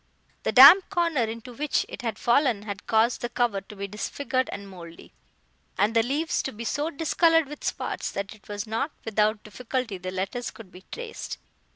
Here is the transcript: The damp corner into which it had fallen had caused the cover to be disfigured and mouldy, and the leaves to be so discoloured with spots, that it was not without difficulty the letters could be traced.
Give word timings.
The 0.41 0.51
damp 0.51 0.89
corner 0.89 1.25
into 1.25 1.53
which 1.53 1.85
it 1.87 2.01
had 2.01 2.17
fallen 2.17 2.63
had 2.63 2.87
caused 2.87 3.21
the 3.21 3.29
cover 3.29 3.61
to 3.61 3.75
be 3.75 3.87
disfigured 3.87 4.49
and 4.51 4.67
mouldy, 4.67 5.13
and 5.77 5.95
the 5.95 6.01
leaves 6.01 6.41
to 6.41 6.51
be 6.51 6.63
so 6.63 6.89
discoloured 6.89 7.47
with 7.47 7.63
spots, 7.63 8.09
that 8.13 8.33
it 8.33 8.47
was 8.49 8.65
not 8.65 8.89
without 9.05 9.43
difficulty 9.43 9.99
the 9.99 10.09
letters 10.09 10.49
could 10.49 10.71
be 10.71 10.85
traced. 10.91 11.37